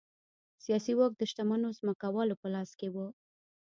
[0.63, 2.95] سیاسي واک د شتمنو ځمکوالو په لاس کې و.